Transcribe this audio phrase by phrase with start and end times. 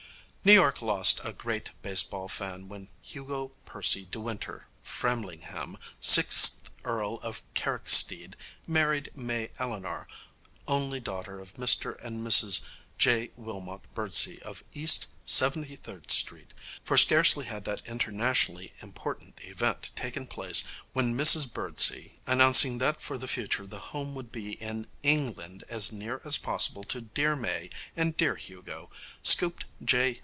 [0.43, 7.19] New York lost a great baseball fan when Hugo Percy de Wynter Framlinghame, sixth Earl
[7.21, 8.33] of Carricksteed,
[8.67, 10.07] married Mae Elinor,
[10.67, 12.65] only daughter of Mr and Mrs
[12.97, 13.29] J.
[13.35, 20.25] Wilmot Birdsey of East Seventy Third Street; for scarcely had that internationally important event taken
[20.25, 25.63] place when Mrs Birdsey, announcing that for the future the home would be in England
[25.69, 28.89] as near as possible to dear Mae and dear Hugo,
[29.21, 30.19] scooped J.